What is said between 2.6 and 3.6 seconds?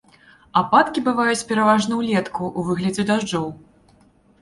выглядзе дажджоў.